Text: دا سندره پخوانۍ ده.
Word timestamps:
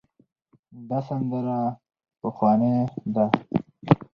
دا 0.89 0.99
سندره 1.07 1.57
پخوانۍ 2.19 2.73
ده. 3.13 3.25